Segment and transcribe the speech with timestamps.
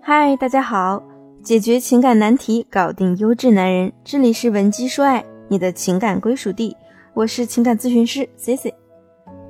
[0.00, 1.02] 嗨，大家好，
[1.42, 6.76] 解决情感难题，搞定优质男人，这里是文姬说爱，你的情感归属地，
[7.12, 8.74] 我是情感咨询师 C C。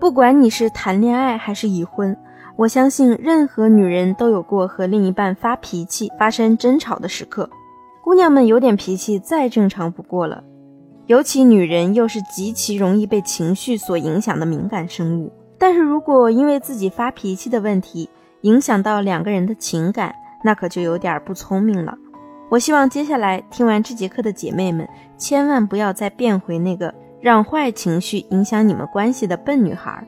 [0.01, 2.17] 不管你是谈恋爱还是已婚，
[2.57, 7.49] 我相信任何女人都有过和另一半发脾气、发生争吵的时刻。
[8.03, 10.43] 姑娘们有点脾气再正常不过了，
[11.07, 15.31] 尤其女人又是极其容易被情绪所影响的敏感生物。
[15.59, 18.09] 但是如果因为自己发脾气的问题
[18.43, 21.99] 影响到两个人的情感，那可就有点不聪明了。
[22.49, 30.07] 我希望接下来听完这节课的姐妹们，千万不要再变回那个让坏情绪影响你们关系的笨女孩，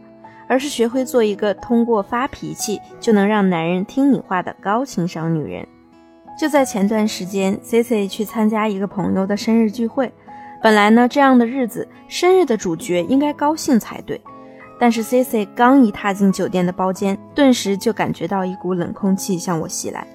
[0.49, 5.67] 而是学会做一个通过发脾气就能让男人听你话的高情商女人。
[6.39, 10.11] 就在前段时间，C C 去参加一个朋友的生日聚会，
[10.63, 14.19] 本来呢这样的日子，生日的主角应该高兴才对。
[14.81, 20.07] 但是 C C 刚一踏进酒店的包间，顿时就感觉到一股冷空气向我袭来。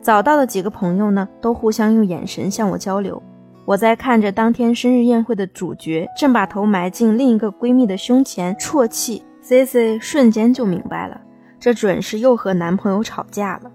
[0.00, 3.20] 早到的几个朋友呢，都互相用眼神向我交流。
[3.64, 11.20] 我在看着当天生日宴会的主角正把头埋进另一个闺蜜的胸前啜泣，C C 瞬间就明白了，
[11.58, 13.70] 这准是又和男朋友吵架了。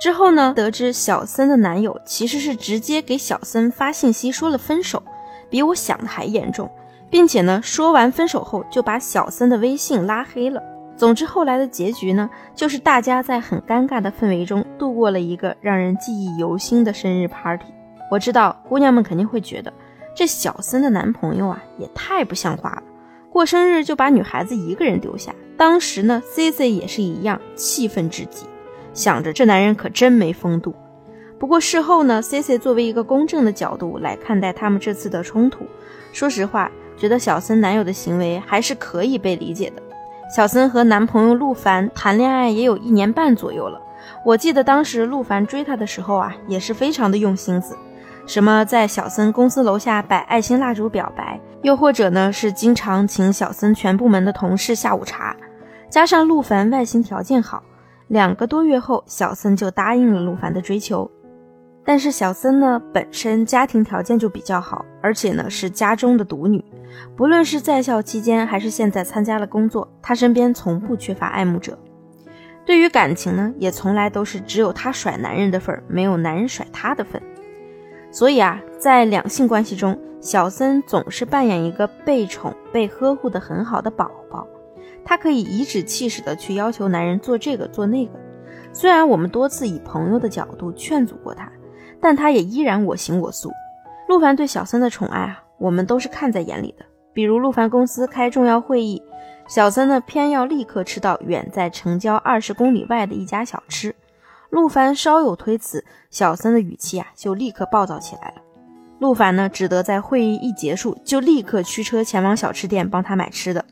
[0.00, 5.02] 之后呢，得知小森的男友其实是直接给小森发信息说了分手，
[5.48, 6.68] 比我想的还严重。
[7.16, 10.62] 并且呢，说完分手后就把小森的微信拉黑了。
[10.98, 17.72] 总之，后来的结局呢，就是大家在很尴尬的氛围中度过了一个让人记忆犹新的生日 party。
[18.10, 19.72] 我知道姑娘们肯定会觉得，
[20.14, 22.82] 这小森的男朋友啊，也太不像话了，
[23.30, 25.34] 过生日就把女孩子一个人丢下。
[25.56, 28.44] 当时呢，C C 也是一样，气愤至极，
[28.92, 30.74] 想着这男人可真没风度。
[31.38, 35.64] 不过事后呢，C C 作为一个公正的角度来看待他们这次的冲突，
[36.12, 36.70] 说实话。
[36.96, 39.82] 觉得小森男友的行为还是可以被理解的。
[40.34, 43.80] 小森和男朋友陆凡谈恋爱也有一年半左右了。
[44.24, 47.76] 我记得当时陆凡追她的时候啊，也是非常的用心思，
[48.26, 55.36] 什么在小森公司楼下摆爱心蜡烛表白，又或者呢是经常请小森全部门的同事下午茶。
[55.88, 57.62] 加上陆凡外形条件好，
[58.08, 61.08] 两个多月后，小森就答应了陆凡的追求。
[61.86, 66.62] 但是小森呢，本身家庭条件就比较好，而且呢是家中的独女。
[67.16, 71.78] 不论是在校期间，还是现在参加了工作，她身边从不缺乏爱慕者。
[72.64, 77.22] 对于感情呢，也从来都是只有她甩男人的份儿，没有男人甩她的份。
[78.10, 84.44] 所以啊，在两性关系中，小森总是扮演一个被宠、被呵护的很好的宝宝。
[85.04, 88.12] 她可以颐指气使的去要求男人做这个做那个。
[88.72, 91.48] 虽然我们多次以朋友的角度劝阻过她。
[92.06, 93.50] 但他也依然我行我素。
[94.06, 96.86] 陆凡对小森的宠爱啊，我们都是看在眼里的。
[97.12, 99.02] 比如陆凡公司开重要会议，
[99.48, 103.92] 小森呢偏要立刻吃到远在城郊二十公里外的一家小吃。
[104.50, 108.34] 陆凡稍有推辞，小森的语气啊就立刻暴躁起来了。
[109.00, 113.64] 陆凡呢只得在会议一结束就立刻驱车前往小吃店帮他买吃的。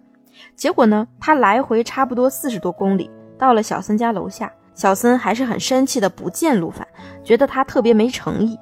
[0.57, 3.09] 结果呢，他来回差不多四十多公里，
[3.39, 4.53] 到了小森家楼下。
[4.75, 6.87] 小森还是很生气的，不见陆凡，
[7.23, 8.59] 觉得他特别没诚意。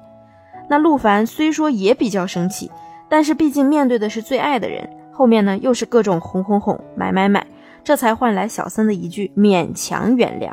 [0.69, 2.71] 那陆凡虽说也比较生气，
[3.09, 7.45] 但是毕竟面对的是最爱的人，后面呢又是各种哄哄哄、买买买，
[7.83, 10.51] 这才换来小森的一句勉强原谅。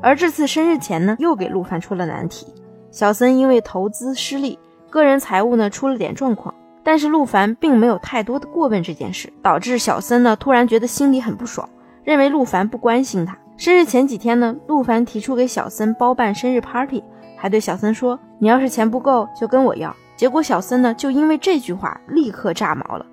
[0.00, 2.46] 而这次生日前呢，又给陆凡出了难题。
[2.90, 4.58] 小森因为投资失利，
[4.88, 6.54] 个人财务呢出了点状况，
[6.84, 11.68] 但是陆凡并没有太多的过问这件事，导致小森呢突然觉得心里很不爽，
[12.04, 13.36] 认为陆凡不关心他。
[13.58, 17.02] 生日前几天呢，陆凡提出给小森包办生日 party，
[17.36, 23.04] 还对小森说：“你要是钱不够，就跟我要。”结果小森呢，就因为这句话立刻炸毛了：“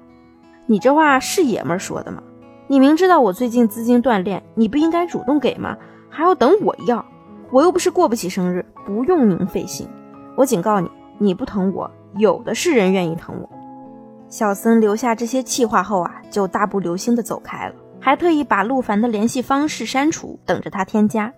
[0.68, 2.22] 你这话是爷们儿说的吗？
[2.68, 5.76] 你明知道我最近资金断裂，你不应该主动给吗？
[6.12, 7.04] 还要等我要？
[7.50, 9.88] 我又不是过不起生日，不用您费心。
[10.38, 13.50] 我警告你，你不疼我，有的是人愿意疼我。”
[14.30, 17.74] 小森留下这些气话后啊，就大步流星的走开了。
[18.06, 21.34] 还特意把陆凡的联系方式删除，等着他添加。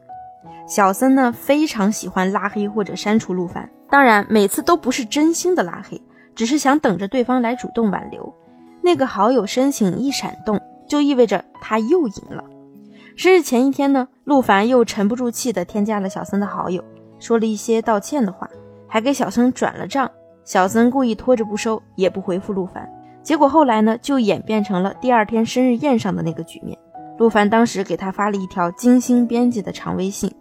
[0.67, 6.01] 小森呢，非常喜欢拉黑或者删除陆凡，当然每次都不是真心的拉黑，
[6.35, 8.35] 只是想等着对方来主动挽留。
[8.81, 10.59] 那个好友申请一闪动，
[10.89, 12.43] 就意味着他又赢了。
[13.15, 16.83] 生日前一天呢，陆凡又沉不住气的添加了小森的好友，
[17.17, 18.49] 说了一些道歉的话，
[18.89, 20.11] 还给小森转了账。
[20.43, 22.85] 小森故意拖着不收，也不回复陆凡。
[23.27, 26.79] 结果后来呢，就演变成了第二天生日宴上的那个局面。
[27.18, 30.33] 陆凡当时给他发了一条精心编辑的长微信，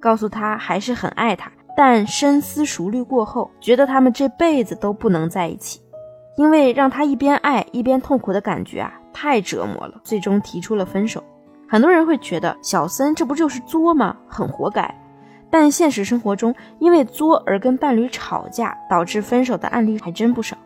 [0.00, 5.80] 告诉他还是很爱他，但深思熟虑过后，觉得他们这辈子都不能在一起，
[6.36, 10.00] 因为让他一边爱一边痛苦的感觉啊，太折磨了。
[10.02, 11.22] 最终提出了分手。
[11.68, 14.16] 很多人会觉得小森这不就是作吗？
[14.26, 14.92] 很活该。
[15.48, 20.56] 但现实生活中，因为作而跟伴侣吵架导致分手的案例还真不少。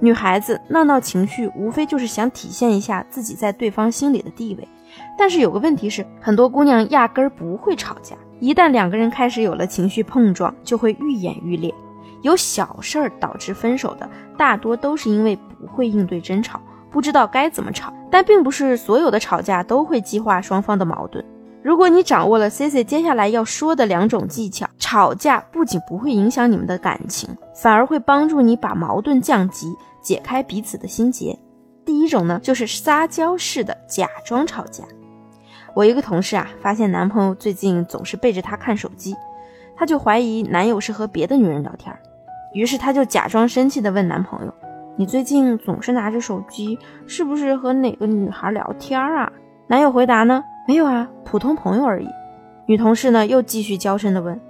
[0.00, 4.68] 女孩子闹闹情绪，无非就是想体现一下自己在对方心里的地位。
[5.18, 11.74] 但是有个问题是，很多姑娘压根儿不会吵架，一旦两个人开始有了情绪碰撞，就会愈演愈烈。
[12.22, 16.60] 有小事儿导致分手的，大多都是因为不会应对争吵，
[16.90, 17.92] 不知道该怎么吵。
[18.10, 21.24] 但并不是所有的吵架都会激化双方的矛盾。
[21.62, 31.36] 如果你掌握了 C C 接下来要说的两种技巧，吵架不仅不会影响你们的感情，反而会帮助你把矛盾降级，解开彼此的心结。
[31.84, 34.84] 第一种呢，就是撒娇式的假装吵架。
[35.74, 39.16] 我一个同事啊，发现男朋友最近总是背着她看手机，
[39.74, 41.92] 她就怀疑男友是和别的女人聊天，
[42.54, 44.54] 于是她就假装生气的问男朋友
[44.94, 46.78] ：“你最近总是拿着手机，
[47.08, 49.32] 是不是和哪个女孩聊天啊？”
[49.66, 50.44] 男友回答呢。
[50.68, 52.08] 没有啊，普通朋友而已。
[52.66, 54.40] 女同事呢又继续娇嗔的问：“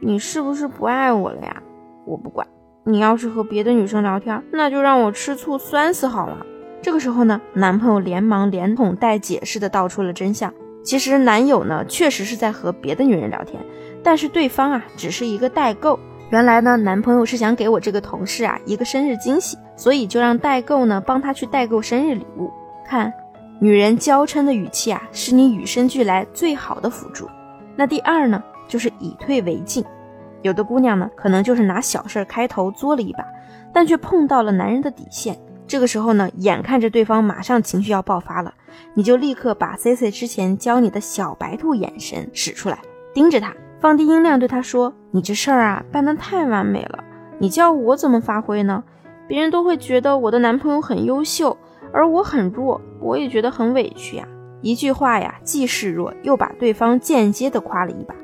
[0.00, 1.62] 你是不是不爱我了呀？”
[2.06, 2.46] 我不管，
[2.84, 6.44] 你要是和别的女生聊天，那就让我吃醋酸死好了。
[6.80, 10.52] 这个时候呢，男朋友连忙连哄带解释的道出了真相。
[10.84, 13.62] 其实男友呢确实是在和别的女人聊天，
[14.02, 15.98] 但是对方啊只是一个代购。
[16.30, 22.50] 原来呢，男朋友是想给我这个同事啊一个生日惊喜，所以就让代购呢帮他去代购生日礼物。
[22.86, 23.12] 看。
[23.60, 27.28] 女人娇嗔的语气啊，是你与生俱来最好的辅助。
[27.74, 29.84] 那第二呢，就是以退为进。
[30.42, 33.24] 有的姑娘呢，可能就是拿小事开头作了一把，
[33.72, 35.36] 但却碰到了男人的底线。
[35.66, 38.54] 这个时候呢，眼看着对方马上情绪要爆发了，
[38.94, 42.78] 你就立刻把 C C 之前教你的小白兔眼神使出来，
[43.12, 47.02] 盯着他，放低音量对他说：“你这事儿啊，办得太完美了，
[47.38, 48.84] 你叫我怎么发挥呢？
[49.26, 51.56] 别人都会觉得我的男朋友很优秀。”
[51.90, 54.28] 而我很弱，我也觉得很委屈呀。
[54.60, 58.14] 一句话呀，既示弱，又把对方间接的夸了一把。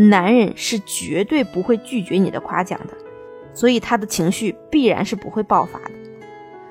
[0.00, 2.94] 男人是绝对不会拒绝你的夸奖的，
[3.52, 5.90] 所以他的情绪必然是不会爆发的。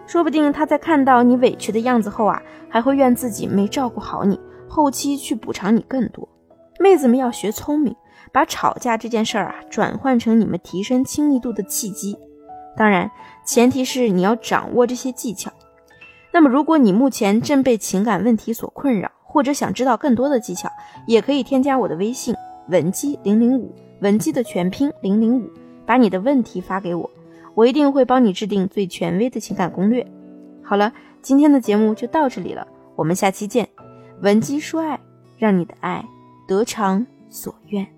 [0.05, 4.39] 说不定他在看到你委屈的样子后啊，还会怨自己没照顾好你，
[4.69, 6.29] 后期去补偿你更多。
[6.79, 7.93] 妹子们要学聪明，
[8.31, 12.17] 把吵架这件事儿啊，转换成你们提升亲密度的契机。
[12.77, 13.11] 当然，
[13.45, 15.51] 前提是你要掌握这些技巧。
[16.31, 20.69] 那么，如果你目前正被情感问题所困扰，或者想知道更多的技巧，
[21.05, 22.33] 也可以添加我的微信
[22.69, 25.49] 文姬零零五，文姬的全拼零零五，
[25.85, 27.09] 把你的问题发给我，
[27.55, 30.05] 我一定会帮你制定最权威的情感攻略。
[30.63, 30.91] 好了，
[31.21, 33.67] 今天的节目就到这里了，我们下期见。
[34.21, 34.99] 文姬说爱，
[35.37, 36.03] 让你的爱
[36.47, 37.96] 得偿所愿。